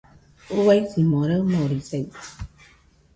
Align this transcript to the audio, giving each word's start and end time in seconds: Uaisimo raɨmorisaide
Uaisimo 0.59 1.19
raɨmorisaide 1.29 2.19